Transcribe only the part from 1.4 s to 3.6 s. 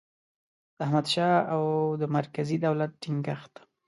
او د مرکزي دولت ټینګیښت